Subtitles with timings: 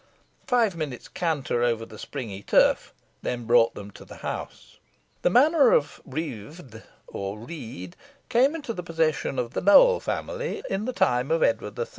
[0.47, 4.79] Five minutes' canter over the springy turf then brought them to the house.
[5.21, 7.95] The manor of Reved or Read
[8.27, 11.85] came into the possession of the Nowell family in the time of Edward III.